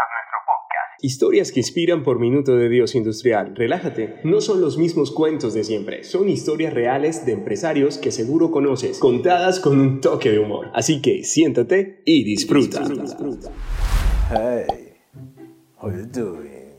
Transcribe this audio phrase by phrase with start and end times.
[0.00, 1.04] a nuestro podcast.
[1.04, 3.54] Historias que inspiran por Minuto de Dios Industrial.
[3.54, 8.50] Relájate, no son los mismos cuentos de siempre, son historias reales de empresarios que seguro
[8.50, 10.68] conoces, contadas con un toque de humor.
[10.74, 12.82] Así que siéntate y disfruta.
[14.30, 14.66] Hey,
[15.80, 16.70] how you doing?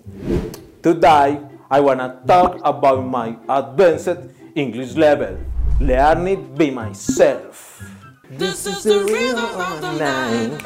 [0.81, 4.17] Today, I wanna talk about my advanced
[4.55, 5.37] English level.
[5.79, 7.81] Learning by myself.
[8.37, 10.61] This is the rhythm of the night.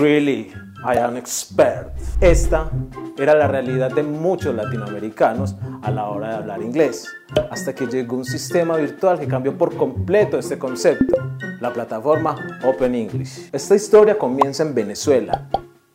[0.00, 0.50] Really,
[0.82, 1.92] I am expert.
[2.22, 2.70] Esta
[3.18, 7.06] era la realidad de muchos latinoamericanos a la hora de hablar inglés,
[7.50, 11.16] hasta que llegó un sistema virtual que cambió por completo este concepto,
[11.60, 13.50] la plataforma Open English.
[13.52, 15.50] Esta historia comienza en Venezuela.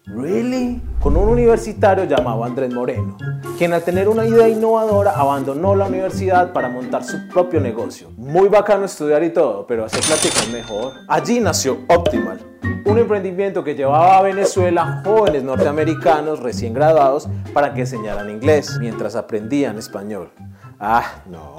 [0.05, 0.79] Really?
[1.01, 3.17] Con un universitario llamado Andrés Moreno,
[3.57, 8.11] quien al tener una idea innovadora abandonó la universidad para montar su propio negocio.
[8.17, 10.93] Muy bacano estudiar y todo, pero hacer plática es mejor.
[11.07, 12.39] Allí nació Optimal,
[12.85, 19.15] un emprendimiento que llevaba a Venezuela jóvenes norteamericanos recién graduados para que enseñaran inglés mientras
[19.15, 20.31] aprendían español.
[20.79, 21.57] Ah, no,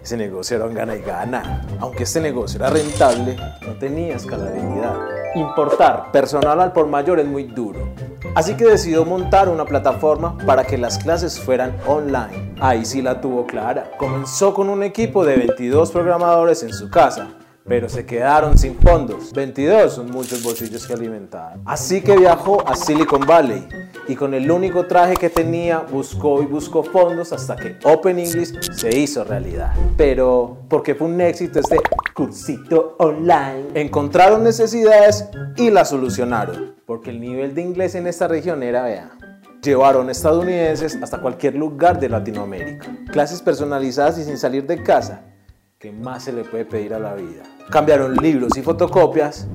[0.00, 1.66] ese negocio era un gana y gana.
[1.80, 4.94] Aunque este negocio era rentable, no tenía escalabilidad.
[5.34, 7.92] Importar personal al por mayor es muy duro.
[8.34, 12.54] Así que decidió montar una plataforma para que las clases fueran online.
[12.60, 13.90] Ahí sí la tuvo clara.
[13.98, 17.28] Comenzó con un equipo de 22 programadores en su casa
[17.68, 19.32] pero se quedaron sin fondos.
[19.32, 21.58] 22 son muchos bolsillos que alimentar.
[21.66, 23.68] Así que viajó a Silicon Valley
[24.08, 28.72] y con el único traje que tenía buscó y buscó fondos hasta que Open English
[28.72, 29.74] se hizo realidad.
[29.96, 31.76] Pero, ¿por qué fue un éxito este
[32.14, 33.66] cursito online?
[33.74, 39.12] Encontraron necesidades y las solucionaron, porque el nivel de inglés en esta región era, vea,
[39.62, 42.86] Llevaron estadounidenses hasta cualquier lugar de Latinoamérica.
[43.10, 45.24] Clases personalizadas y sin salir de casa.
[45.78, 47.44] ¿Qué más se le puede pedir a la vida?
[47.70, 49.46] Cambiaron libros y fotocopias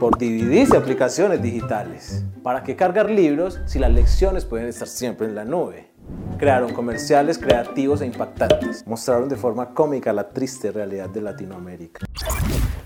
[0.00, 2.24] por DVDs aplicaciones digitales.
[2.42, 5.90] ¿Para qué cargar libros si las lecciones pueden estar siempre en la nube?
[6.38, 8.86] Crearon comerciales creativos e impactantes.
[8.86, 12.06] Mostraron de forma cómica la triste realidad de Latinoamérica.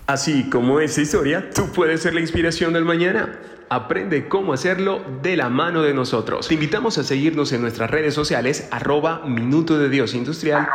[0.05, 3.39] Así como esta historia, tú puedes ser la inspiración del mañana.
[3.69, 6.49] Aprende cómo hacerlo de la mano de nosotros.
[6.49, 10.67] Te invitamos a seguirnos en nuestras redes sociales, arroba Minuto de Dios Industrial